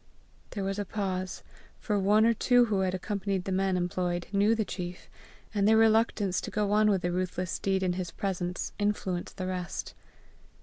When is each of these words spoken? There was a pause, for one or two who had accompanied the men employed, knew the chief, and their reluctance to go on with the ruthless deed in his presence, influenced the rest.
There 0.49 0.63
was 0.63 0.79
a 0.79 0.83
pause, 0.83 1.43
for 1.77 1.99
one 1.99 2.25
or 2.25 2.33
two 2.33 2.65
who 2.65 2.79
had 2.79 2.95
accompanied 2.95 3.43
the 3.43 3.51
men 3.51 3.77
employed, 3.77 4.25
knew 4.33 4.55
the 4.55 4.65
chief, 4.65 5.07
and 5.53 5.67
their 5.67 5.77
reluctance 5.77 6.41
to 6.41 6.49
go 6.49 6.71
on 6.71 6.89
with 6.89 7.03
the 7.03 7.11
ruthless 7.11 7.59
deed 7.59 7.83
in 7.83 7.93
his 7.93 8.09
presence, 8.09 8.71
influenced 8.79 9.37
the 9.37 9.45
rest. 9.45 9.93